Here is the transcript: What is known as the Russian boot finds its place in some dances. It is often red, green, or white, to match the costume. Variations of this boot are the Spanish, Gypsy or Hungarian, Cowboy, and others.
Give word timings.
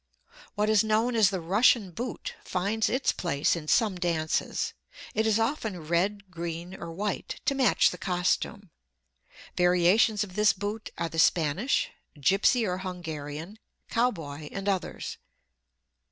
What 0.55 0.67
is 0.67 0.83
known 0.83 1.15
as 1.15 1.29
the 1.29 1.39
Russian 1.39 1.91
boot 1.91 2.33
finds 2.43 2.89
its 2.89 3.11
place 3.11 3.55
in 3.55 3.67
some 3.67 3.99
dances. 3.99 4.73
It 5.13 5.27
is 5.27 5.37
often 5.37 5.79
red, 5.79 6.31
green, 6.31 6.73
or 6.73 6.91
white, 6.91 7.39
to 7.45 7.53
match 7.53 7.91
the 7.91 7.99
costume. 7.99 8.71
Variations 9.55 10.23
of 10.23 10.33
this 10.35 10.53
boot 10.53 10.89
are 10.97 11.07
the 11.09 11.19
Spanish, 11.19 11.91
Gypsy 12.17 12.67
or 12.67 12.79
Hungarian, 12.79 13.59
Cowboy, 13.91 14.49
and 14.51 14.67
others. 14.67 15.17